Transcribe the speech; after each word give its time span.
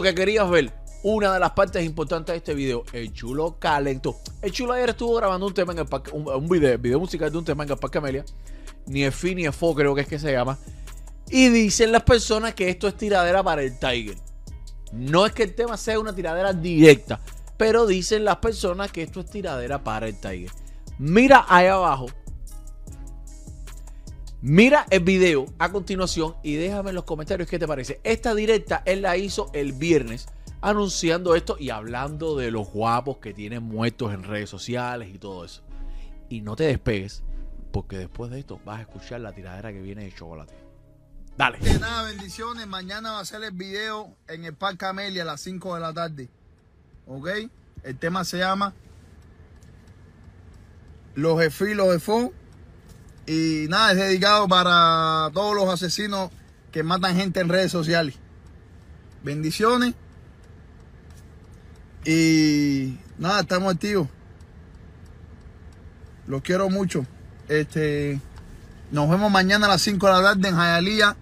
Lo 0.00 0.04
que 0.04 0.14
querías 0.14 0.48
ver, 0.48 0.72
una 1.02 1.34
de 1.34 1.38
las 1.38 1.50
partes 1.50 1.84
importantes 1.84 2.32
de 2.32 2.38
este 2.38 2.54
video, 2.54 2.84
el 2.94 3.12
chulo 3.12 3.58
calentó. 3.58 4.16
El 4.40 4.50
chulo 4.50 4.72
ayer 4.72 4.88
estuvo 4.88 5.14
grabando 5.14 5.46
un 5.46 5.52
tema 5.52 5.74
en 5.74 5.80
el 5.80 5.84
parque, 5.84 6.10
un, 6.12 6.26
un 6.26 6.48
video, 6.48 6.78
video 6.78 6.98
musical 6.98 7.30
de 7.30 7.36
un 7.36 7.44
tema 7.44 7.64
en 7.64 7.70
el 7.72 7.76
Parque 7.76 7.98
Amelia. 7.98 8.24
Ni 8.86 9.04
es 9.04 9.14
fi 9.14 9.34
ni 9.34 9.44
es 9.44 9.54
fo, 9.54 9.74
creo 9.74 9.94
que 9.94 10.00
es 10.00 10.08
que 10.08 10.18
se 10.18 10.32
llama. 10.32 10.56
Y 11.28 11.50
dicen 11.50 11.92
las 11.92 12.04
personas 12.04 12.54
que 12.54 12.70
esto 12.70 12.88
es 12.88 12.96
tiradera 12.96 13.42
para 13.42 13.62
el 13.62 13.78
Tiger. 13.78 14.16
No 14.90 15.26
es 15.26 15.32
que 15.32 15.42
el 15.42 15.54
tema 15.54 15.76
sea 15.76 16.00
una 16.00 16.14
tiradera 16.14 16.54
directa, 16.54 17.20
pero 17.58 17.86
dicen 17.86 18.24
las 18.24 18.36
personas 18.36 18.90
que 18.90 19.02
esto 19.02 19.20
es 19.20 19.26
tiradera 19.28 19.84
para 19.84 20.08
el 20.08 20.18
Tiger. 20.18 20.50
Mira 20.98 21.44
ahí 21.46 21.66
abajo. 21.66 22.06
Mira 24.42 24.86
el 24.88 25.00
video 25.00 25.44
a 25.58 25.70
continuación 25.70 26.34
y 26.42 26.54
déjame 26.54 26.90
en 26.90 26.94
los 26.94 27.04
comentarios 27.04 27.46
qué 27.46 27.58
te 27.58 27.68
parece. 27.68 28.00
Esta 28.04 28.34
directa 28.34 28.82
él 28.86 29.02
la 29.02 29.18
hizo 29.18 29.50
el 29.52 29.74
viernes 29.74 30.28
anunciando 30.62 31.34
esto 31.34 31.56
y 31.58 31.68
hablando 31.68 32.36
de 32.36 32.50
los 32.50 32.70
guapos 32.70 33.18
que 33.18 33.34
tienen 33.34 33.62
muertos 33.62 34.14
en 34.14 34.22
redes 34.22 34.48
sociales 34.48 35.10
y 35.14 35.18
todo 35.18 35.44
eso. 35.44 35.62
Y 36.30 36.40
no 36.40 36.56
te 36.56 36.64
despegues 36.64 37.22
porque 37.70 37.98
después 37.98 38.30
de 38.30 38.38
esto 38.38 38.58
vas 38.64 38.78
a 38.78 38.82
escuchar 38.82 39.20
la 39.20 39.34
tiradera 39.34 39.72
que 39.72 39.82
viene 39.82 40.04
de 40.04 40.12
chocolate. 40.14 40.54
Dale. 41.36 41.58
De 41.58 41.78
nada, 41.78 42.04
bendiciones. 42.04 42.66
Mañana 42.66 43.12
va 43.12 43.20
a 43.20 43.24
ser 43.26 43.44
el 43.44 43.52
video 43.52 44.16
en 44.26 44.46
el 44.46 44.54
Parque 44.54 44.86
Amelia 44.86 45.22
a 45.22 45.26
las 45.26 45.42
5 45.42 45.74
de 45.74 45.80
la 45.80 45.92
tarde. 45.92 46.30
¿Ok? 47.06 47.28
El 47.82 47.98
tema 47.98 48.24
se 48.24 48.38
llama 48.38 48.72
Los 51.14 51.38
jefes, 51.40 51.76
los 51.76 51.92
jefos. 51.92 52.30
Y 53.30 53.68
nada, 53.68 53.92
es 53.92 53.96
dedicado 53.96 54.48
para 54.48 55.30
todos 55.32 55.54
los 55.54 55.68
asesinos 55.72 56.30
que 56.72 56.82
matan 56.82 57.14
gente 57.14 57.38
en 57.38 57.48
redes 57.48 57.70
sociales. 57.70 58.16
Bendiciones. 59.22 59.94
Y 62.04 62.98
nada, 63.18 63.42
estamos 63.42 63.72
activos. 63.72 64.08
Los 66.26 66.42
quiero 66.42 66.70
mucho. 66.70 67.06
Este, 67.48 68.18
nos 68.90 69.08
vemos 69.08 69.30
mañana 69.30 69.66
a 69.66 69.68
las 69.68 69.82
5 69.82 70.04
de 70.08 70.12
la 70.12 70.22
tarde 70.22 70.48
en 70.48 70.56
Jayalía, 70.56 71.16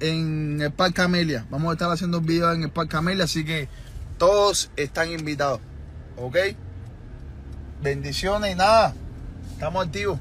en 0.00 0.60
el 0.60 0.72
Parque 0.72 1.02
Amelia. 1.02 1.46
Vamos 1.50 1.70
a 1.70 1.72
estar 1.74 1.88
haciendo 1.92 2.18
un 2.18 2.26
video 2.26 2.52
en 2.52 2.64
el 2.64 2.70
Parque 2.70 2.96
Amelia, 2.96 3.26
así 3.26 3.44
que 3.44 3.68
todos 4.18 4.72
están 4.74 5.08
invitados. 5.12 5.60
¿Ok? 6.16 6.36
Bendiciones 7.80 8.54
y 8.54 8.56
nada. 8.56 8.92
Estamos 9.52 9.86
activos. 9.86 10.18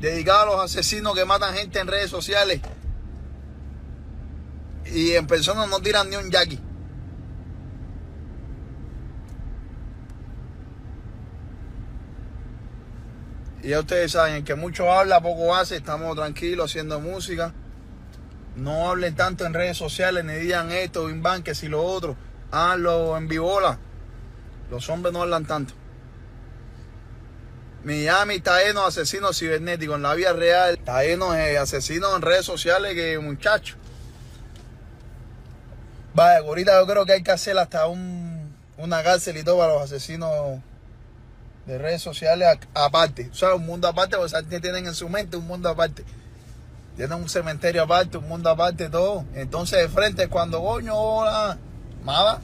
Dedicados 0.00 0.42
a 0.42 0.46
los 0.46 0.64
asesinos 0.64 1.14
que 1.14 1.24
matan 1.24 1.54
gente 1.54 1.80
en 1.80 1.88
redes 1.88 2.10
sociales. 2.10 2.60
Y 4.86 5.12
en 5.12 5.26
persona 5.26 5.66
no 5.66 5.80
tiran 5.80 6.08
ni 6.08 6.16
un 6.16 6.30
yaqui. 6.30 6.60
Y 13.62 13.68
ya 13.70 13.80
ustedes 13.80 14.12
saben, 14.12 14.44
que 14.44 14.54
mucho 14.54 14.90
habla, 14.92 15.20
poco 15.20 15.54
hace. 15.54 15.76
Estamos 15.76 16.14
tranquilos 16.16 16.70
haciendo 16.70 17.00
música. 17.00 17.52
No 18.56 18.88
hablen 18.88 19.14
tanto 19.14 19.46
en 19.46 19.54
redes 19.54 19.76
sociales, 19.76 20.24
ni 20.24 20.34
digan 20.34 20.70
esto, 20.70 21.06
Bimban, 21.06 21.42
que 21.42 21.54
si 21.54 21.68
lo 21.68 21.82
otro. 21.82 22.16
Háganlo 22.50 23.16
en 23.16 23.28
vivola. 23.28 23.78
Los 24.70 24.88
hombres 24.88 25.12
no 25.12 25.22
hablan 25.22 25.44
tanto. 25.44 25.74
Miami 27.88 28.40
de 28.40 28.80
asesinos 28.86 29.38
cibernéticos 29.38 29.96
en 29.96 30.02
la 30.02 30.14
vida 30.14 30.34
real. 30.34 30.74
Está 30.74 31.02
lleno 31.02 31.32
de 31.32 31.56
asesinos 31.56 32.14
en 32.14 32.20
redes 32.20 32.44
sociales 32.44 32.92
que 32.92 33.18
muchachos. 33.18 33.78
Vaya, 36.12 36.40
ahorita 36.40 36.78
yo 36.78 36.86
creo 36.86 37.06
que 37.06 37.12
hay 37.12 37.22
que 37.22 37.30
hacer 37.30 37.56
hasta 37.56 37.86
un, 37.86 38.54
una 38.76 39.02
cárcel 39.02 39.38
y 39.38 39.42
todo 39.42 39.56
para 39.56 39.72
los 39.72 39.82
asesinos 39.84 40.60
de 41.64 41.78
redes 41.78 42.02
sociales 42.02 42.58
aparte. 42.74 43.30
O 43.32 43.34
sea, 43.34 43.54
un 43.54 43.64
mundo 43.64 43.88
aparte, 43.88 44.16
porque 44.16 44.26
esa 44.26 44.40
gente 44.40 44.60
tienen 44.60 44.86
en 44.86 44.94
su 44.94 45.08
mente 45.08 45.38
un 45.38 45.46
mundo 45.46 45.70
aparte. 45.70 46.04
Tienen 46.94 47.18
un 47.18 47.28
cementerio 47.30 47.84
aparte, 47.84 48.18
un 48.18 48.28
mundo 48.28 48.50
aparte, 48.50 48.90
todo. 48.90 49.24
Entonces, 49.32 49.78
de 49.78 49.88
frente, 49.88 50.28
cuando 50.28 50.62
coño, 50.62 50.94
hola, 50.94 51.56
mala. 52.04 52.40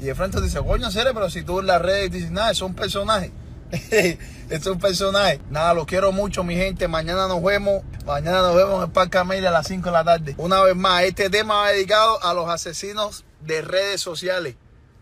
Y 0.00 0.06
de 0.06 0.16
frente 0.16 0.40
dice, 0.40 0.58
coño, 0.58 0.90
serio, 0.90 1.12
pero 1.14 1.30
si 1.30 1.44
tú 1.44 1.60
en 1.60 1.68
las 1.68 1.80
redes 1.80 2.10
dices, 2.10 2.32
nada, 2.32 2.50
es 2.50 2.60
un 2.60 2.74
personaje. 2.74 3.30
Es 3.70 4.66
un 4.66 4.78
personaje. 4.78 5.40
Nada, 5.50 5.74
los 5.74 5.86
quiero 5.86 6.12
mucho, 6.12 6.42
mi 6.42 6.56
gente. 6.56 6.88
Mañana 6.88 7.28
nos 7.28 7.42
vemos. 7.42 7.82
Mañana 8.04 8.42
nos 8.42 8.56
vemos 8.56 8.76
en 8.76 8.82
el 8.82 8.90
Parque 8.90 9.18
Amelia 9.18 9.50
a 9.50 9.52
las 9.52 9.66
5 9.66 9.86
de 9.86 9.92
la 9.92 10.04
tarde. 10.04 10.34
Una 10.38 10.62
vez 10.62 10.74
más, 10.74 11.04
este 11.04 11.30
tema 11.30 11.56
va 11.56 11.70
dedicado 11.70 12.22
a 12.24 12.34
los 12.34 12.48
asesinos 12.48 13.24
de 13.40 13.62
redes 13.62 14.00
sociales. 14.00 14.56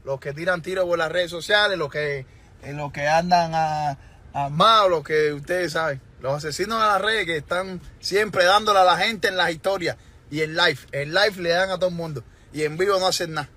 Los 0.05 0.21
que 0.21 0.33
tiran 0.33 0.63
tiros 0.63 0.87
por 0.87 0.99
las 0.99 1.11
redes 1.11 1.31
sociales, 1.31 1.79
los 1.79 1.91
que, 1.91 2.27
eh, 2.63 2.73
los 2.73 2.93
que 2.93 3.07
andan 3.07 3.53
a, 3.55 3.99
armados, 4.33 4.91
los 4.91 5.05
que 5.05 5.33
ustedes 5.33 5.73
saben. 5.73 6.01
Los 6.21 6.35
asesinos 6.35 6.81
de 6.81 6.87
las 6.87 7.01
redes 7.01 7.27
que 7.27 7.37
están 7.37 7.81
siempre 8.01 8.45
dándole 8.45 8.81
a 8.81 8.85
la 8.85 8.97
gente 8.97 9.29
en 9.29 9.37
las 9.37 9.51
historias 9.51 9.97
y 10.31 10.43
en 10.43 10.57
live. 10.57 10.79
En 10.93 11.15
live 11.15 11.43
le 11.43 11.51
dan 11.51 11.71
a 11.71 11.77
todo 11.77 11.89
el 11.89 11.95
mundo. 11.95 12.25
Y 12.53 12.65
en 12.65 12.77
vivo 12.77 12.99
no 12.99 13.07
hacen 13.07 13.35
nada. 13.35 13.49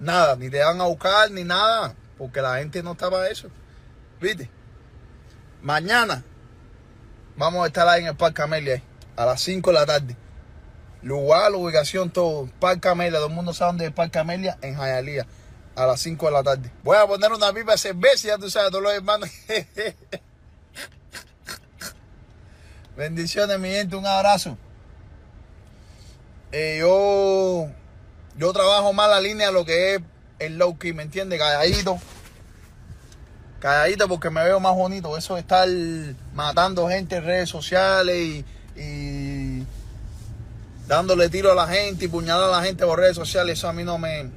Nada, 0.00 0.36
ni 0.36 0.50
te 0.50 0.62
van 0.62 0.80
a 0.80 0.84
buscar 0.84 1.30
ni 1.30 1.44
nada. 1.44 1.94
Porque 2.18 2.40
la 2.40 2.56
gente 2.56 2.82
no 2.82 2.92
está 2.92 3.10
para 3.10 3.28
eso. 3.28 3.48
¿Viste? 4.20 4.50
Mañana 5.62 6.24
vamos 7.36 7.64
a 7.64 7.68
estar 7.68 7.88
ahí 7.88 8.02
en 8.02 8.08
el 8.08 8.16
Parque 8.16 8.42
Amelia, 8.42 8.82
a 9.16 9.24
las 9.26 9.40
5 9.40 9.70
de 9.70 9.74
la 9.74 9.86
tarde. 9.86 10.16
Lugar, 11.02 11.52
ubicación, 11.52 12.10
todo. 12.10 12.48
Parque 12.60 12.88
Amelia, 12.88 13.18
todo 13.18 13.28
el 13.28 13.34
mundo 13.34 13.52
sabe 13.52 13.70
dónde 13.70 13.84
es 13.84 13.88
el 13.88 13.94
Parque 13.94 14.18
Amelia, 14.18 14.58
en 14.62 14.76
Jayalía, 14.76 15.26
a 15.76 15.86
las 15.86 16.00
5 16.00 16.26
de 16.26 16.32
la 16.32 16.42
tarde. 16.42 16.70
Voy 16.82 16.96
a 16.96 17.06
poner 17.06 17.32
una 17.32 17.52
pipa 17.52 17.72
de 17.72 17.78
cerveza, 17.78 18.28
ya 18.28 18.38
tú 18.38 18.48
sabes, 18.50 18.70
todos 18.70 18.82
los 18.82 18.92
hermanos. 18.92 19.28
Bendiciones, 22.96 23.58
mi 23.58 23.70
gente, 23.70 23.96
un 23.96 24.06
abrazo. 24.06 24.56
Eh, 26.52 26.76
yo, 26.78 27.68
yo 28.36 28.52
trabajo 28.52 28.92
más 28.92 29.10
la 29.10 29.20
línea 29.20 29.48
de 29.48 29.52
lo 29.52 29.64
que 29.64 29.96
es 29.96 30.00
el 30.38 30.58
low 30.58 30.78
key, 30.78 30.92
¿me 30.92 31.02
entiendes? 31.02 31.40
Calladito 31.40 31.98
calladito 33.60 34.08
porque 34.08 34.30
me 34.30 34.42
veo 34.44 34.60
más 34.60 34.74
bonito. 34.74 35.16
Eso 35.16 35.34
de 35.34 35.40
estar 35.40 35.68
matando 36.34 36.88
gente 36.88 37.16
en 37.16 37.24
redes 37.24 37.48
sociales 37.48 38.16
y, 38.16 38.44
y 38.80 39.66
dándole 40.86 41.28
tiro 41.28 41.52
a 41.52 41.54
la 41.54 41.66
gente 41.66 42.04
y 42.04 42.08
puñalar 42.08 42.50
a 42.50 42.58
la 42.58 42.62
gente 42.62 42.84
por 42.84 42.98
redes 42.98 43.16
sociales, 43.16 43.58
eso 43.58 43.68
a 43.68 43.72
mí 43.72 43.84
no 43.84 43.98
me 43.98 44.30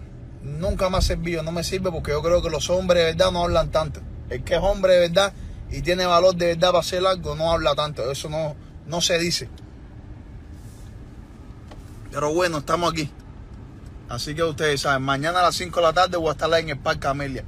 nunca 0.44 0.90
me 0.90 0.98
ha 0.98 1.02
servido, 1.02 1.44
no 1.44 1.52
me 1.52 1.64
sirve 1.64 1.92
porque 1.92 2.12
yo 2.12 2.22
creo 2.22 2.42
que 2.42 2.50
los 2.50 2.70
hombres 2.70 3.04
de 3.04 3.06
verdad 3.12 3.32
no 3.32 3.44
hablan 3.44 3.70
tanto. 3.70 4.00
El 4.30 4.44
que 4.44 4.56
es 4.56 4.62
hombre 4.62 4.94
de 4.94 5.00
verdad 5.00 5.34
y 5.70 5.82
tiene 5.82 6.06
valor 6.06 6.36
de 6.36 6.48
verdad 6.48 6.70
para 6.70 6.80
hacer 6.80 7.06
algo 7.06 7.36
no 7.36 7.52
habla 7.52 7.76
tanto, 7.76 8.10
eso 8.10 8.30
no, 8.30 8.56
no 8.86 9.02
se 9.02 9.18
dice. 9.20 9.50
Pero 12.12 12.34
bueno, 12.34 12.60
estamos 12.60 12.92
aquí. 12.92 13.12
Así 14.08 14.34
que 14.34 14.44
ustedes 14.44 14.82
saben, 14.82 15.04
mañana 15.04 15.42
a 15.42 15.44
las 15.44 15.56
5 15.56 15.80
de 15.80 15.86
la 15.86 15.94
tarde 15.94 16.16
voy 16.16 16.30
a 16.30 16.32
estar 16.32 16.54
en 16.54 16.70
el 16.70 16.80
Parque 16.80 17.08
Amelia 17.08 17.44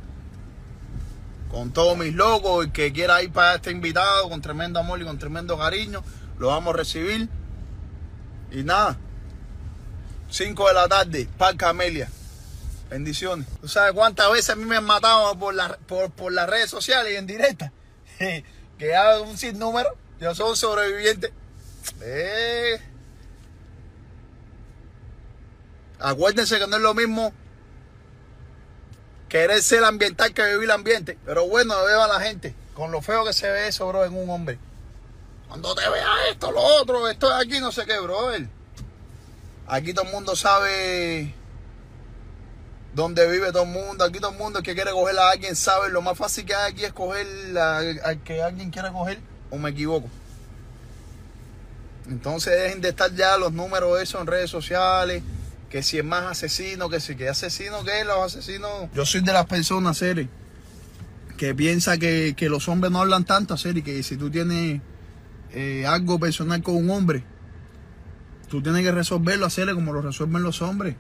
con 1.51 1.71
todos 1.71 1.97
mis 1.97 2.13
locos. 2.13 2.65
El 2.65 2.71
que 2.71 2.91
quiera 2.93 3.21
ir 3.23 3.31
para 3.31 3.55
este 3.55 3.71
invitado 3.71 4.29
con 4.29 4.41
tremendo 4.41 4.79
amor 4.79 5.01
y 5.01 5.05
con 5.05 5.17
tremendo 5.19 5.57
cariño, 5.57 6.03
lo 6.37 6.47
vamos 6.47 6.73
a 6.73 6.77
recibir. 6.77 7.27
Y 8.51 8.63
nada, 8.63 8.97
5 10.29 10.67
de 10.67 10.73
la 10.73 10.87
tarde, 10.87 11.27
Parque 11.37 11.65
Amelia. 11.65 12.09
Bendiciones. 12.89 13.45
¿Tú 13.61 13.67
sabes 13.67 13.93
cuántas 13.93 14.31
veces 14.31 14.49
a 14.49 14.55
mí 14.55 14.65
me 14.65 14.77
han 14.77 14.85
matado 14.85 15.37
por, 15.37 15.53
la- 15.53 15.77
por, 15.87 16.09
por 16.11 16.31
las 16.31 16.49
redes 16.49 16.69
sociales 16.71 17.13
y 17.13 17.17
en 17.17 17.27
directa? 17.27 17.71
que 18.79 18.95
hago 18.95 19.23
un 19.25 19.37
sinnúmero. 19.37 19.89
Yo 20.19 20.33
soy 20.33 20.49
un 20.49 20.55
sobreviviente. 20.57 21.31
Eh. 22.01 22.79
Acuérdense 25.99 26.57
que 26.59 26.67
no 26.67 26.77
es 26.77 26.81
lo 26.81 26.93
mismo 26.93 27.33
querer 29.29 29.61
ser 29.61 29.83
ambiental 29.83 30.33
que 30.33 30.43
vivir 30.43 30.65
el 30.65 30.71
ambiente. 30.71 31.17
Pero 31.25 31.47
bueno, 31.47 31.75
veo 31.85 32.01
a 32.01 32.07
la 32.07 32.19
gente 32.19 32.55
con 32.73 32.91
lo 32.91 33.01
feo 33.01 33.25
que 33.25 33.33
se 33.33 33.49
ve 33.49 33.67
eso, 33.67 33.87
bro, 33.87 34.05
en 34.05 34.15
un 34.15 34.29
hombre. 34.29 34.57
Cuando 35.47 35.73
te 35.75 35.87
vea 35.89 36.29
esto, 36.29 36.51
lo 36.51 36.61
otro, 36.61 37.07
esto 37.07 37.27
de 37.27 37.41
aquí, 37.41 37.59
no 37.59 37.71
sé 37.71 37.85
qué, 37.85 37.99
bro. 37.99 38.31
Aquí 39.67 39.93
todo 39.93 40.05
el 40.05 40.11
mundo 40.11 40.35
sabe 40.35 41.33
dónde 42.93 43.29
vive 43.29 43.51
todo 43.51 43.63
el 43.63 43.69
mundo. 43.69 44.03
Aquí 44.05 44.19
todo 44.19 44.31
el 44.31 44.37
mundo 44.37 44.63
que 44.63 44.73
quiere 44.75 44.91
coger 44.91 45.17
a 45.19 45.31
alguien 45.31 45.55
sabe. 45.55 45.89
Lo 45.89 46.01
más 46.01 46.17
fácil 46.17 46.45
que 46.45 46.55
hay 46.55 46.71
aquí 46.71 46.85
es 46.85 46.93
coger 46.93 47.27
al 47.57 48.23
que 48.23 48.41
alguien 48.41 48.71
quiera 48.71 48.91
coger. 48.91 49.19
¿O 49.51 49.57
me 49.57 49.71
equivoco? 49.71 50.07
Entonces 52.07 52.53
dejen 52.59 52.81
de 52.81 52.89
estar 52.89 53.13
ya 53.13 53.37
los 53.37 53.51
números 53.51 54.01
esos 54.01 54.21
en 54.21 54.27
redes 54.27 54.49
sociales. 54.49 55.21
Que 55.69 55.83
si 55.83 55.99
es 55.99 56.05
más 56.05 56.23
asesino, 56.23 56.89
que 56.89 56.99
si 56.99 57.15
que 57.15 57.29
asesino, 57.29 57.83
que 57.83 58.03
los 58.03 58.17
asesinos. 58.17 58.89
Yo 58.93 59.05
soy 59.05 59.21
de 59.21 59.33
las 59.33 59.45
personas, 59.45 59.97
Seri, 59.97 60.27
que 61.37 61.53
piensa 61.53 61.97
que, 61.97 62.35
los 62.49 62.67
hombres 62.67 62.91
no 62.91 62.99
hablan 62.99 63.23
tanto, 63.23 63.55
Seri, 63.55 63.81
que 63.81 64.01
si 64.03 64.17
tú 64.17 64.29
tienes 64.29 64.81
eh, 65.51 65.85
algo 65.85 66.19
personal 66.19 66.61
con 66.63 66.75
un 66.75 66.89
hombre, 66.89 67.23
tú 68.49 68.61
tienes 68.61 68.83
que 68.83 68.91
resolverlo, 68.91 69.45
hacerle 69.45 69.75
como 69.75 69.93
lo 69.93 70.01
resuelven 70.01 70.43
los 70.43 70.61
hombres. 70.61 70.95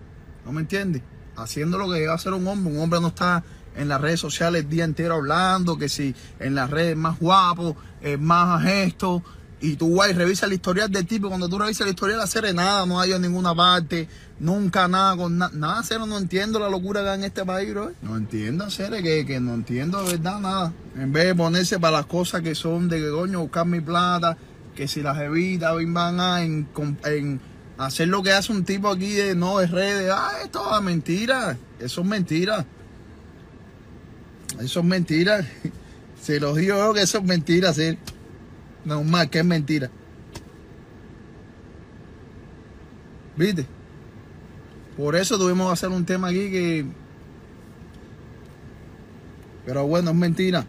¿No 0.45 0.51
me 0.51 0.61
entiendes? 0.61 1.01
Haciendo 1.35 1.77
lo 1.77 1.89
que 1.89 1.99
debe 1.99 2.13
hacer 2.13 2.33
un 2.33 2.47
hombre. 2.47 2.73
Un 2.73 2.79
hombre 2.79 3.01
no 3.01 3.07
está 3.07 3.43
en 3.75 3.87
las 3.87 3.99
redes 4.01 4.19
sociales 4.19 4.63
el 4.63 4.69
día 4.69 4.83
entero 4.83 5.15
hablando, 5.15 5.77
que 5.77 5.89
si 5.89 6.15
en 6.39 6.55
las 6.55 6.69
redes 6.69 6.95
más 6.95 7.19
guapo, 7.19 7.75
es 8.01 8.19
más 8.19 8.63
gesto, 8.63 9.23
y 9.61 9.75
tú, 9.75 9.87
guay, 9.87 10.13
revisa 10.13 10.45
el 10.45 10.53
historial 10.53 10.89
del 10.89 11.05
tipo. 11.05 11.27
Cuando 11.27 11.49
tú 11.49 11.59
revisas 11.59 11.81
el 11.81 11.89
historial, 11.89 12.21
hacer 12.21 12.53
nada, 12.55 12.85
no 12.85 12.99
hay 12.99 13.11
en 13.11 13.21
ninguna 13.21 13.53
parte, 13.53 14.07
nunca 14.39 14.87
nada 14.87 15.17
con 15.17 15.37
nada. 15.37 15.51
Nada, 15.53 15.81
cero, 15.83 16.05
no 16.05 16.17
entiendo 16.17 16.59
la 16.59 16.69
locura 16.69 17.01
que 17.01 17.09
hay 17.09 17.19
en 17.19 17.25
este 17.25 17.43
país, 17.43 17.69
bro. 17.71 17.91
No 18.01 18.15
entiendo, 18.15 18.63
hacer 18.63 18.91
que, 19.03 19.25
que 19.25 19.39
no 19.39 19.53
entiendo 19.53 20.01
de 20.03 20.13
verdad 20.13 20.39
nada. 20.39 20.73
En 20.95 21.11
vez 21.11 21.25
de 21.25 21.35
ponerse 21.35 21.77
para 21.79 21.97
las 21.97 22.05
cosas 22.05 22.41
que 22.41 22.55
son 22.55 22.87
de 22.87 22.99
que 22.99 23.09
coño, 23.09 23.41
buscar 23.41 23.65
mi 23.65 23.81
plata, 23.81 24.37
que 24.75 24.87
si 24.87 25.01
las 25.01 25.19
evitas 25.19 25.75
van 25.87 26.19
a 26.21 26.41
en, 26.41 26.67
en 27.03 27.41
hacer 27.77 28.07
lo 28.07 28.23
que 28.23 28.31
hace 28.31 28.53
un 28.53 28.63
tipo 28.63 28.89
aquí 28.89 29.11
de 29.11 29.35
no, 29.35 29.59
de 29.59 29.67
redes. 29.67 30.11
Ah, 30.13 30.31
esto 30.43 30.73
es 30.73 30.81
mentira. 30.81 31.57
Eso 31.79 32.01
es 32.01 32.07
mentira. 32.07 32.65
Eso 34.61 34.79
es 34.79 34.85
mentira. 34.85 35.45
Se 36.21 36.39
los 36.39 36.55
digo 36.55 36.77
yo 36.77 36.93
que 36.93 37.01
eso 37.01 37.17
es 37.17 37.23
mentira, 37.25 37.69
hacer. 37.69 37.97
No 38.85 39.03
más, 39.03 39.27
que 39.27 39.39
es 39.39 39.45
mentira. 39.45 39.89
¿Viste? 43.35 43.65
Por 44.97 45.15
eso 45.15 45.37
tuvimos 45.37 45.67
que 45.67 45.73
hacer 45.73 45.89
un 45.89 46.05
tema 46.05 46.27
aquí 46.27 46.51
que... 46.51 46.85
Pero 49.65 49.87
bueno, 49.87 50.11
es 50.11 50.15
mentira. 50.15 50.65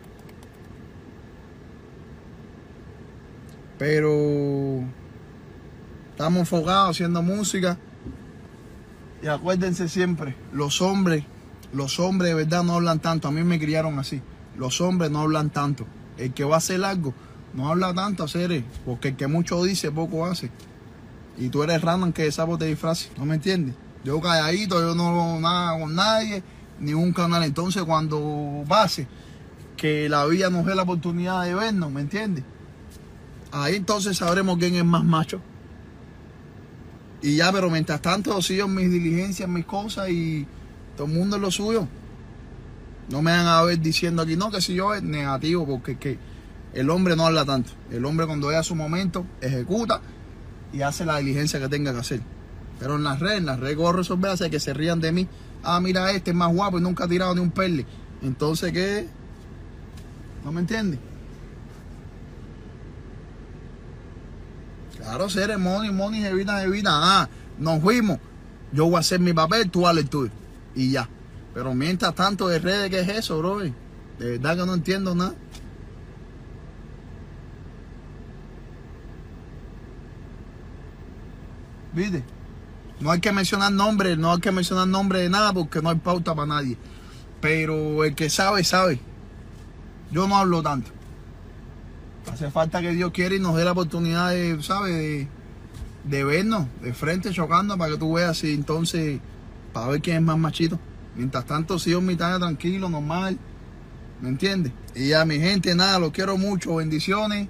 Pero... 3.79 4.85
Estamos 6.11 6.41
enfocados 6.41 6.91
haciendo 6.91 7.23
música. 7.23 7.79
Y 9.23 9.27
acuérdense 9.27 9.89
siempre, 9.89 10.35
los 10.53 10.81
hombres, 10.81 11.25
los 11.73 11.99
hombres 11.99 12.31
de 12.31 12.35
verdad 12.35 12.63
no 12.63 12.75
hablan 12.75 13.01
tanto. 13.01 13.29
A 13.29 13.31
mí 13.31 13.43
me 13.43 13.59
criaron 13.59 13.99
así. 13.99 14.23
Los 14.57 14.81
hombres 14.81 15.11
no 15.11 15.21
hablan 15.21 15.51
tanto. 15.51 15.87
El 16.19 16.33
que 16.33 16.45
va 16.45 16.57
a 16.57 16.59
hacer 16.59 16.85
algo 16.85 17.15
no 17.55 17.69
habla 17.69 17.93
tanto, 17.95 18.29
seres, 18.29 18.65
porque 18.85 19.09
el 19.09 19.17
que 19.17 19.27
mucho 19.27 19.63
dice, 19.65 19.91
poco 19.91 20.27
hace. 20.27 20.51
Y 21.39 21.49
tú 21.49 21.63
eres 21.63 21.81
random 21.81 22.13
que 22.13 22.31
sapo 22.31 22.59
te 22.59 22.67
disfrace, 22.67 23.11
¿no 23.17 23.25
me 23.25 23.37
entiendes? 23.37 23.75
Yo 24.05 24.21
calladito, 24.21 24.81
yo 24.81 24.95
no 24.95 25.41
nada 25.41 25.79
con 25.79 25.95
nadie, 25.95 26.43
ni 26.79 26.95
un 26.95 27.13
canal. 27.13 27.43
Entonces 27.45 27.83
cuando 27.85 28.65
pase, 28.69 29.07
que 29.77 30.09
la 30.09 30.27
vida 30.27 30.51
nos 30.51 30.67
dé 30.67 30.75
la 30.75 30.83
oportunidad 30.83 31.45
de 31.45 31.55
vernos, 31.55 31.91
¿me 31.91 32.03
entiendes? 32.03 32.45
Ahí 33.53 33.77
entonces 33.77 34.19
sabremos 34.19 34.59
quién 34.59 34.75
es 34.75 34.85
más 34.85 35.05
macho. 35.05 35.41
Y 37.23 37.37
ya, 37.37 37.53
pero 37.53 37.71
mientras 37.71 38.01
tanto 38.01 38.41
sigo 38.41 38.69
mis 38.69 38.91
diligencias, 38.91 39.49
mis 39.49 39.65
cosas 39.65 40.09
y 40.11 40.47
todo 40.97 41.07
el 41.07 41.15
mundo 41.15 41.37
es 41.37 41.43
lo 41.43 41.51
suyo. 41.51 41.89
No 43.09 43.23
me 43.23 43.33
van 43.33 43.47
a 43.47 43.63
ver 43.63 43.81
diciendo 43.81 44.23
aquí, 44.23 44.37
no, 44.37 44.51
que 44.51 44.61
si 44.61 44.75
yo 44.75 44.95
es 44.95 45.03
negativo, 45.03 45.67
porque 45.67 45.99
que 45.99 46.19
el 46.75 46.91
hombre 46.91 47.17
no 47.17 47.27
habla 47.27 47.45
tanto. 47.45 47.73
El 47.91 48.05
hombre 48.05 48.27
cuando 48.27 48.49
vea 48.49 48.63
su 48.63 48.75
momento, 48.75 49.27
ejecuta 49.41 50.01
y 50.73 50.83
hace 50.83 51.05
la 51.05 51.19
diligencia 51.19 51.59
que 51.59 51.69
tenga 51.69 51.93
que 51.93 51.99
hacer. 51.99 52.21
Pero 52.79 52.97
en 52.97 53.05
las 53.05 53.21
redes, 53.21 53.39
en 53.39 53.47
las 53.47 53.61
redes 53.61 53.77
corro 53.77 53.99
resolver 53.99 54.31
hace 54.31 54.51
que 54.51 54.61
se 54.61 54.73
rían 54.73 55.01
de 55.01 55.13
mí. 55.13 55.29
Ah, 55.63 55.81
mira, 55.81 56.11
este 56.13 56.31
es 56.31 56.37
más 56.37 56.53
guapo 56.53 56.79
y 56.79 56.83
nunca 56.83 57.05
ha 57.05 57.09
tirado 57.09 57.35
ni 57.35 57.41
un 57.41 57.51
perle. 57.51 57.87
Entonces, 58.23 58.73
¿qué? 58.73 59.09
¿No 60.45 60.53
me 60.53 60.61
entiendes? 60.61 60.99
Claro, 64.97 65.29
ser 65.29 65.57
money, 65.59 65.91
money, 65.91 66.25
evita, 66.25 66.63
evita. 66.63 66.91
Ah, 66.93 67.29
nos 67.59 67.83
fuimos. 67.83 68.19
Yo 68.73 68.87
voy 68.87 68.97
a 68.97 69.01
hacer 69.01 69.19
mi 69.21 69.33
papel, 69.33 69.71
tú 69.71 69.87
haces 69.87 70.09
el. 70.11 70.31
Y 70.75 70.91
ya. 70.93 71.09
Pero 71.53 71.75
mientras 71.75 72.15
tanto 72.15 72.49
de 72.49 72.59
redes, 72.61 72.91
¿qué 72.91 73.01
es 73.01 73.09
eso, 73.09 73.39
bro? 73.39 73.59
De 73.59 73.73
verdad 74.19 74.57
que 74.57 74.67
no 74.67 74.75
entiendo 74.75 75.15
nada. 75.15 75.35
No 83.01 83.11
hay 83.11 83.21
que 83.21 83.33
mencionar 83.33 83.73
nombres, 83.73 84.19
no 84.19 84.33
hay 84.33 84.41
que 84.41 84.53
mencionar 84.53 84.87
nombre 84.87 85.21
de 85.21 85.31
nada 85.31 85.53
porque 85.53 85.81
no 85.81 85.91
hay 85.91 85.97
pauta 85.97 86.35
para 86.35 86.47
nadie. 86.47 86.77
Pero 87.41 88.05
el 88.05 88.15
que 88.15 88.29
sabe, 88.29 88.63
sabe. 88.65 89.01
Yo 90.11 90.29
no 90.29 90.37
hablo 90.37 90.63
tanto. 90.63 90.91
Hace 92.31 92.51
falta 92.51 92.81
que 92.83 92.93
Dios 92.93 93.11
quiera 93.13 93.35
y 93.35 93.41
nos 93.41 93.57
dé 93.57 93.65
la 93.65 93.73
oportunidad 93.73 94.31
de, 94.31 94.63
¿sabes? 94.63 95.27
De, 96.05 96.25
vernos 96.25 96.67
de 96.83 96.93
frente 96.93 97.31
chocando 97.31 97.77
para 97.77 97.93
que 97.93 97.99
tú 97.99 98.15
veas 98.15 98.45
y 98.45 98.55
entonces, 98.55 99.21
para 99.73 99.89
ver 99.89 100.03
quién 100.03 100.17
es 100.17 100.23
más 100.23 100.39
machito. 100.39 100.79
Mientras 101.17 101.47
tanto, 101.47 101.79
sigo 101.79 102.01
mi 102.01 102.09
mitad 102.09 102.39
tranquilo, 102.39 102.89
normal. 102.89 103.39
¿Me 104.21 104.29
entiendes? 104.29 104.73
Y 104.95 105.13
a 105.15 105.25
mi 105.25 105.39
gente, 105.39 105.75
nada, 105.75 105.99
los 105.99 106.13
quiero 106.13 106.37
mucho, 106.37 106.77
bendiciones. 106.77 107.49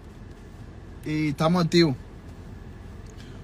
Y 1.04 1.28
estamos 1.28 1.64
activos 1.64 1.96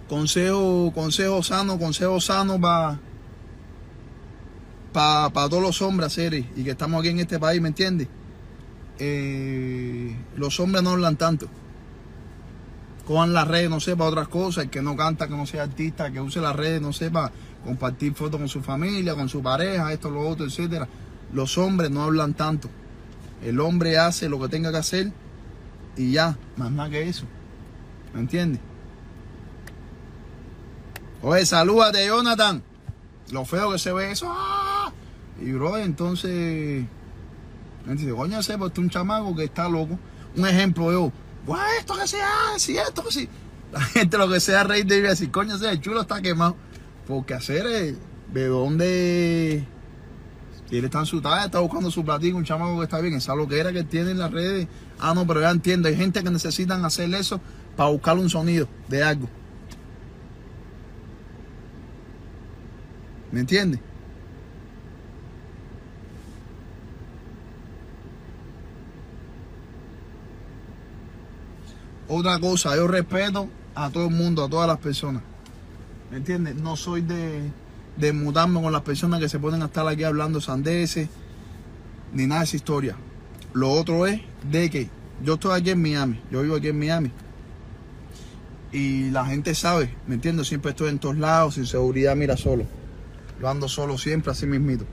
consejo, 0.08 0.92
consejo 0.94 1.42
sano, 1.42 1.78
consejo 1.78 2.20
sano 2.20 2.60
para 2.60 2.98
para 4.96 5.30
todos 5.50 5.62
los 5.62 5.82
hombres, 5.82 6.14
seres, 6.14 6.46
y 6.56 6.64
que 6.64 6.70
estamos 6.70 7.00
aquí 7.00 7.10
en 7.10 7.18
este 7.18 7.38
país, 7.38 7.60
¿me 7.60 7.68
entiendes? 7.68 8.08
Eh, 8.98 10.16
los 10.36 10.58
hombres 10.58 10.82
no 10.82 10.90
hablan 10.90 11.16
tanto. 11.16 11.48
Cojan 13.06 13.34
las 13.34 13.46
redes, 13.46 13.68
no 13.68 13.78
sé, 13.78 13.94
para 13.94 14.08
otras 14.08 14.28
cosas, 14.28 14.64
el 14.64 14.70
que 14.70 14.80
no 14.80 14.96
canta, 14.96 15.28
que 15.28 15.36
no 15.36 15.44
sea 15.44 15.64
artista, 15.64 16.10
que 16.10 16.18
use 16.18 16.40
las 16.40 16.56
redes, 16.56 16.80
no 16.80 16.94
sé, 16.94 17.10
para 17.10 17.30
compartir 17.62 18.14
fotos 18.14 18.40
con 18.40 18.48
su 18.48 18.62
familia, 18.62 19.14
con 19.14 19.28
su 19.28 19.42
pareja, 19.42 19.92
esto, 19.92 20.10
lo 20.10 20.26
otro, 20.26 20.46
etcétera. 20.46 20.88
Los 21.30 21.58
hombres 21.58 21.90
no 21.90 22.04
hablan 22.04 22.32
tanto. 22.32 22.70
El 23.44 23.60
hombre 23.60 23.98
hace 23.98 24.30
lo 24.30 24.40
que 24.40 24.48
tenga 24.48 24.70
que 24.70 24.78
hacer 24.78 25.12
y 25.94 26.12
ya, 26.12 26.38
más 26.56 26.70
nada 26.70 26.88
que 26.88 27.06
eso. 27.06 27.26
¿Me 28.14 28.20
entiendes? 28.20 28.62
Oye, 31.22 31.46
salúdate, 31.46 32.06
Jonathan. 32.06 32.62
Lo 33.30 33.44
feo 33.44 33.72
que 33.72 33.78
se 33.78 33.92
ve 33.92 34.12
eso. 34.12 34.26
¡ah! 34.28 34.92
Y 35.40 35.52
bro, 35.52 35.76
entonces. 35.76 36.84
Dice, 37.86 38.10
coño, 38.10 38.42
sé, 38.42 38.58
pues 38.58 38.76
un 38.78 38.90
chamaco 38.90 39.34
que 39.34 39.44
está 39.44 39.68
loco. 39.68 39.98
Un 40.36 40.46
ejemplo, 40.46 40.90
yo, 40.90 41.12
guau, 41.46 41.60
esto 41.78 41.96
que 41.96 42.06
sea, 42.06 42.28
si 42.58 42.76
esto 42.76 43.04
que 43.04 43.12
sí. 43.12 43.28
La 43.72 43.80
gente 43.80 44.18
lo 44.18 44.28
que 44.28 44.40
sea 44.40 44.64
rey 44.64 44.82
de 44.82 45.02
decir, 45.02 45.30
coño, 45.30 45.56
ese 45.56 45.80
chulo 45.80 46.02
está 46.02 46.20
quemado. 46.20 46.56
Porque 47.06 47.34
hacer 47.34 47.66
es, 47.66 47.96
de 48.32 48.46
dónde. 48.46 49.66
Si 50.68 50.76
él 50.76 50.84
está 50.84 51.00
en 51.00 51.06
su 51.06 51.20
talla, 51.20 51.46
está 51.46 51.60
buscando 51.60 51.90
su 51.90 52.04
platillo, 52.04 52.36
un 52.36 52.44
chamaco 52.44 52.78
que 52.78 52.84
está 52.84 53.00
bien, 53.00 53.14
esa 53.14 53.36
loquera 53.36 53.72
que 53.72 53.84
tiene 53.84 54.10
en 54.10 54.18
las 54.18 54.32
redes. 54.32 54.66
Ah, 54.98 55.14
no, 55.14 55.26
pero 55.26 55.40
ya 55.40 55.50
entiendo, 55.50 55.88
hay 55.88 55.96
gente 55.96 56.22
que 56.24 56.30
necesitan 56.30 56.84
hacer 56.84 57.12
eso 57.14 57.40
para 57.76 57.90
buscar 57.90 58.18
un 58.18 58.28
sonido 58.28 58.68
de 58.88 59.04
algo. 59.04 59.28
¿Me 63.32 63.40
entiendes? 63.40 63.80
Otra 72.08 72.38
cosa, 72.38 72.76
yo 72.76 72.86
respeto 72.86 73.48
a 73.74 73.90
todo 73.90 74.06
el 74.06 74.14
mundo, 74.14 74.44
a 74.44 74.48
todas 74.48 74.68
las 74.68 74.78
personas. 74.78 75.22
¿Me 76.10 76.18
entiendes? 76.18 76.54
No 76.54 76.76
soy 76.76 77.02
de, 77.02 77.50
de 77.96 78.12
mudarme 78.12 78.62
con 78.62 78.72
las 78.72 78.82
personas 78.82 79.18
que 79.18 79.28
se 79.28 79.40
ponen 79.40 79.62
a 79.62 79.66
estar 79.66 79.86
aquí 79.88 80.04
hablando 80.04 80.40
sandeces, 80.40 81.08
ni 82.12 82.26
nada 82.26 82.42
de 82.42 82.44
esa 82.46 82.56
historia. 82.56 82.96
Lo 83.54 83.70
otro 83.72 84.06
es 84.06 84.20
de 84.50 84.70
que 84.70 84.88
yo 85.24 85.34
estoy 85.34 85.58
aquí 85.58 85.70
en 85.70 85.82
Miami, 85.82 86.20
yo 86.30 86.42
vivo 86.42 86.56
aquí 86.56 86.68
en 86.68 86.78
Miami. 86.78 87.10
Y 88.70 89.10
la 89.10 89.24
gente 89.24 89.54
sabe, 89.54 89.94
¿me 90.06 90.14
entiendes? 90.14 90.46
Siempre 90.46 90.70
estoy 90.70 90.90
en 90.90 90.98
todos 90.98 91.16
lados, 91.16 91.54
sin 91.54 91.66
seguridad, 91.66 92.14
mira 92.14 92.36
solo. 92.36 92.66
Yo 93.40 93.48
ando 93.48 93.68
solo 93.68 93.98
siempre, 93.98 94.32
así 94.32 94.46
mismito. 94.46 94.84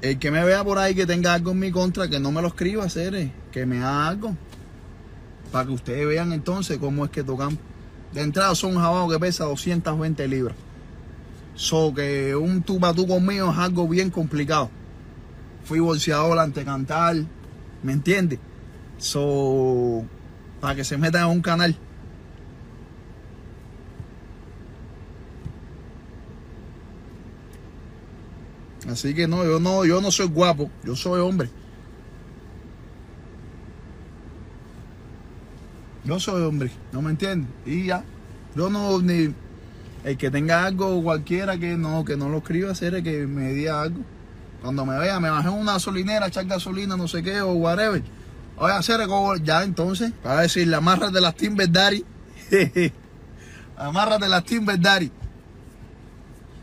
El 0.00 0.18
que 0.18 0.30
me 0.30 0.44
vea 0.44 0.62
por 0.62 0.78
ahí 0.78 0.94
que 0.94 1.06
tenga 1.06 1.34
algo 1.34 1.52
en 1.52 1.58
mi 1.58 1.70
contra, 1.70 2.08
que 2.08 2.20
no 2.20 2.30
me 2.30 2.42
lo 2.42 2.48
escriba, 2.48 2.88
Cere, 2.88 3.32
que 3.52 3.66
me 3.66 3.78
haga 3.78 4.08
algo. 4.08 4.36
Para 5.50 5.66
que 5.66 5.72
ustedes 5.72 6.06
vean 6.06 6.32
entonces 6.32 6.78
cómo 6.78 7.04
es 7.04 7.10
que 7.10 7.22
tocamos. 7.22 7.58
De 8.12 8.22
entrada 8.22 8.54
son 8.54 8.76
un 8.76 8.82
jabado 8.82 9.08
que 9.08 9.18
pesa 9.18 9.44
220 9.44 10.28
libras. 10.28 10.56
So 11.54 11.94
que 11.94 12.34
un 12.34 12.62
tú 12.62 12.80
para 12.80 12.94
tú 12.94 13.06
conmigo 13.06 13.50
es 13.50 13.58
algo 13.58 13.88
bien 13.88 14.10
complicado. 14.10 14.70
Fui 15.64 15.78
bolseador 15.78 16.38
ante 16.38 16.64
cantar, 16.64 17.16
¿me 17.82 17.92
entiendes? 17.92 18.38
So, 18.98 20.04
para 20.60 20.74
que 20.74 20.84
se 20.84 20.96
metan 20.96 21.24
en 21.24 21.30
un 21.30 21.42
canal. 21.42 21.76
Así 28.90 29.14
que 29.14 29.26
no, 29.26 29.44
yo 29.44 29.60
no, 29.60 29.84
yo 29.84 30.00
no 30.00 30.10
soy 30.10 30.26
guapo, 30.26 30.70
yo 30.84 30.94
soy 30.94 31.20
hombre. 31.20 31.48
Yo 36.04 36.20
soy 36.20 36.42
hombre, 36.42 36.70
¿no 36.92 37.00
me 37.00 37.10
entiendes? 37.10 37.48
Y 37.64 37.86
ya, 37.86 38.04
yo 38.54 38.68
no, 38.68 39.00
ni, 39.00 39.34
el 40.04 40.18
que 40.18 40.30
tenga 40.30 40.66
algo, 40.66 41.02
cualquiera 41.02 41.56
que 41.56 41.76
no, 41.78 42.04
que 42.04 42.16
no 42.16 42.28
lo 42.28 42.38
escriba, 42.38 42.70
hacer 42.70 43.02
que 43.02 43.26
me 43.26 43.52
diga 43.52 43.80
algo. 43.80 44.02
Cuando 44.60 44.84
me 44.84 44.98
vea, 44.98 45.18
me 45.18 45.30
bajé 45.30 45.48
una 45.48 45.72
gasolinera, 45.74 46.26
echar 46.26 46.44
gasolina, 46.44 46.96
no 46.96 47.08
sé 47.08 47.22
qué, 47.22 47.40
o 47.40 47.52
whatever. 47.52 48.02
Voy 48.56 48.70
a 48.70 48.76
hacer 48.76 49.00
ya 49.42 49.62
entonces, 49.62 50.12
para 50.22 50.42
decir, 50.42 50.68
la 50.68 50.76
amarras 50.76 51.12
de 51.12 51.20
las 51.20 51.34
Timber 51.34 51.70
Daddy. 51.70 52.04
de 52.50 52.92
las 54.28 54.44
Timber 54.44 54.78
Daddy. 54.78 55.10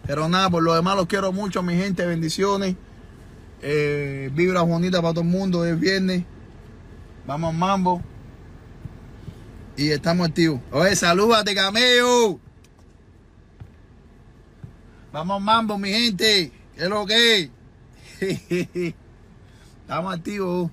Pero 0.05 0.27
nada, 0.27 0.49
por 0.49 0.63
lo 0.63 0.73
demás 0.73 0.95
los 0.95 1.07
quiero 1.07 1.31
mucho, 1.31 1.61
mi 1.63 1.75
gente, 1.75 2.05
bendiciones. 2.05 2.75
Eh, 3.61 4.31
vibra 4.33 4.61
bonita 4.63 5.01
para 5.01 5.13
todo 5.13 5.23
el 5.23 5.29
mundo, 5.29 5.65
es 5.65 5.79
viernes. 5.79 6.23
Vamos 7.27 7.53
mambo. 7.53 8.01
Y 9.77 9.89
estamos 9.89 10.27
activos. 10.27 10.59
Oye, 10.71 10.95
salúdate, 10.95 11.53
camello. 11.55 12.39
Vamos 15.11 15.41
mambo, 15.41 15.77
mi 15.77 15.89
gente. 15.89 16.51
¿Qué 16.75 16.83
es 16.83 16.89
lo 16.89 17.05
que 17.05 17.39
es? 17.39 17.49
Estamos 19.81 20.13
activos. 20.13 20.71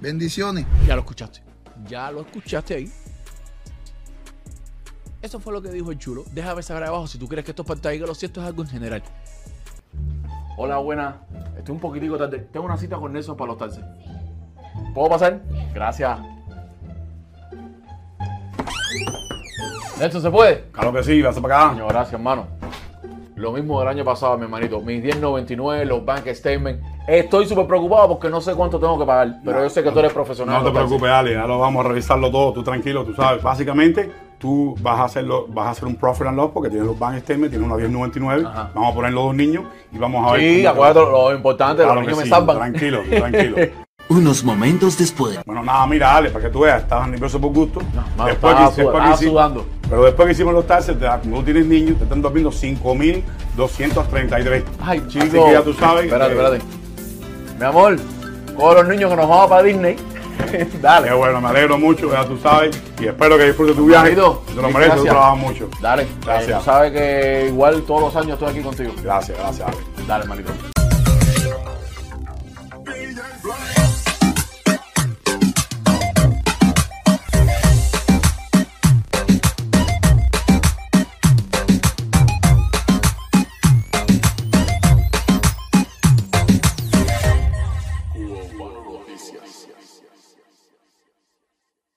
Bendiciones. 0.00 0.66
Ya 0.86 0.94
lo 0.96 1.02
escuchaste. 1.02 1.40
Ya 1.88 2.10
lo 2.10 2.22
escuchaste 2.22 2.74
ahí. 2.74 2.92
Eso 5.24 5.40
fue 5.40 5.54
lo 5.54 5.62
que 5.62 5.70
dijo 5.70 5.90
el 5.90 5.98
chulo. 5.98 6.22
Déjame 6.32 6.62
saber 6.62 6.84
abajo 6.84 7.06
si 7.06 7.16
tú 7.16 7.26
crees 7.26 7.46
que 7.46 7.52
esto 7.52 7.62
es 7.62 7.68
pantalla, 7.68 7.98
que 7.98 8.06
lo 8.06 8.14
cierto 8.14 8.42
es 8.42 8.46
algo 8.46 8.60
en 8.60 8.68
general. 8.68 9.02
Hola, 10.58 10.76
buena. 10.76 11.16
Estoy 11.56 11.74
un 11.74 11.80
poquitico 11.80 12.18
tarde. 12.18 12.46
Tengo 12.52 12.66
una 12.66 12.76
cita 12.76 12.98
con 12.98 13.10
Nelson 13.10 13.34
para 13.34 13.52
los 13.52 13.56
tardes. 13.56 13.80
¿Puedo 14.92 15.08
pasar? 15.08 15.40
Gracias. 15.72 16.18
Nelson, 19.98 20.20
¿se 20.20 20.30
puede? 20.30 20.64
Claro 20.72 20.92
que 20.92 21.02
sí, 21.02 21.22
vas 21.22 21.40
para 21.40 21.56
acá. 21.56 21.68
Coño, 21.70 21.88
gracias, 21.88 22.12
hermano. 22.12 22.46
Lo 23.34 23.52
mismo 23.52 23.78
del 23.80 23.88
año 23.88 24.04
pasado, 24.04 24.36
mi 24.36 24.44
hermanito. 24.44 24.82
Mis 24.82 25.02
10.99, 25.02 25.86
los 25.86 26.04
bank 26.04 26.28
statements. 26.34 26.84
Estoy 27.08 27.46
súper 27.46 27.66
preocupado 27.66 28.08
porque 28.08 28.28
no 28.28 28.42
sé 28.42 28.54
cuánto 28.54 28.78
tengo 28.78 28.98
que 28.98 29.06
pagar. 29.06 29.40
Pero 29.42 29.62
yo 29.62 29.70
sé 29.70 29.82
que 29.82 29.90
tú 29.90 30.00
eres 30.00 30.12
profesional. 30.12 30.62
No 30.62 30.68
te 30.68 30.74
taxis. 30.74 30.86
preocupes, 30.86 31.10
Ale, 31.10 31.32
ya 31.32 31.46
lo 31.46 31.58
vamos 31.58 31.82
a 31.82 31.88
revisarlo 31.88 32.30
todo, 32.30 32.52
tú 32.52 32.62
tranquilo, 32.62 33.06
tú 33.06 33.14
sabes. 33.14 33.42
Básicamente, 33.42 34.12
tú 34.44 34.76
vas 34.82 35.00
a 35.00 35.04
hacerlo, 35.04 35.46
vas 35.48 35.68
a 35.68 35.70
hacer 35.70 35.86
un 35.86 35.96
profit 35.96 36.26
and 36.26 36.36
loss 36.36 36.50
porque 36.52 36.68
tienes 36.68 36.86
los 36.86 36.98
bank 36.98 37.16
statements, 37.20 37.50
tienes 37.50 37.66
una 37.66 37.76
1099, 37.78 38.44
Ajá. 38.46 38.70
vamos 38.74 38.92
a 38.92 38.94
poner 38.94 39.12
los 39.14 39.24
dos 39.24 39.34
niños 39.34 39.64
y 39.90 39.96
vamos 39.96 40.28
a 40.28 40.32
ver. 40.32 40.40
Sí, 40.42 40.56
te 40.58 40.64
va. 40.64 40.70
acuérdate 40.72 41.00
lo 41.10 41.34
importante, 41.34 41.82
Claro 41.82 41.94
los 41.94 42.02
niños 42.02 42.18
que 42.18 42.20
me 42.20 42.24
sí, 42.24 42.30
salvan. 42.30 42.56
Tranquilo, 42.58 43.00
tranquilo. 43.08 43.56
Unos 44.10 44.44
momentos 44.44 44.98
después. 44.98 45.38
Bueno, 45.46 45.62
nada, 45.62 45.86
mira, 45.86 46.14
Ale, 46.14 46.28
para 46.28 46.44
que 46.44 46.50
tú 46.50 46.60
veas, 46.60 46.82
estabas 46.82 47.08
nervioso 47.08 47.40
por 47.40 47.52
gusto. 47.54 47.80
mano, 48.16 48.28
después 48.28 48.52
estaba 48.52 48.54
que, 48.54 48.64
después 48.64 48.74
sud- 48.74 48.76
que 48.76 48.82
estaba 48.98 49.14
hicimos- 49.14 49.32
sudando. 49.32 49.66
Pero 49.88 50.04
después 50.04 50.26
que 50.26 50.32
hicimos 50.32 50.52
los 50.54 50.66
taxes, 50.66 50.98
te 50.98 51.06
como 51.22 51.36
tú 51.38 51.42
tienes 51.44 51.64
niños, 51.66 51.96
te 51.96 52.04
están 52.04 52.20
durmiendo 52.20 52.50
5.233. 53.56 54.62
Ay, 54.82 54.98
Así 55.06 55.08
chico. 55.20 55.46
que 55.46 55.52
ya 55.52 55.62
tú 55.62 55.72
sabes. 55.72 56.04
Espérate, 56.04 56.34
que- 56.34 56.40
espérate. 56.42 56.64
Mi 57.58 57.64
amor, 57.64 57.96
con 58.56 58.74
los 58.74 58.88
niños 58.88 59.10
que 59.10 59.16
nos 59.16 59.26
vamos 59.28 59.48
para 59.48 59.62
Disney. 59.62 59.96
Dale. 60.80 61.08
Qué 61.08 61.14
bueno, 61.14 61.40
me 61.40 61.48
alegro 61.48 61.78
mucho, 61.78 62.10
ya 62.10 62.24
tú 62.24 62.38
sabes. 62.38 62.80
Y 63.00 63.06
espero 63.06 63.36
que 63.38 63.46
disfrutes 63.46 63.76
tu 63.76 63.86
viaje. 63.86 64.10
Manito, 64.10 64.42
Te 64.46 64.54
lo 64.54 64.70
mereces, 64.70 64.96
tú 64.96 65.04
trabajas 65.04 65.38
mucho. 65.38 65.68
Dale. 65.80 66.06
Gracias. 66.24 66.50
Eh, 66.50 66.54
tú 66.58 66.64
sabes 66.64 66.92
que 66.92 67.46
igual 67.48 67.82
todos 67.82 68.00
los 68.02 68.16
años 68.16 68.34
estoy 68.34 68.50
aquí 68.50 68.60
contigo. 68.62 68.92
Gracias, 69.02 69.38
gracias. 69.38 69.68
Ale. 69.68 69.76
Dale, 70.06 70.24
manito. 70.26 70.52